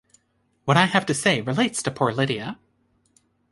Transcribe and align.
What 0.65 0.77
I 0.77 0.87
have 0.87 1.05
to 1.05 1.13
say 1.13 1.41
relates 1.41 1.83
to 1.83 1.91
poor 1.91 2.11
Lydia. 2.11 2.57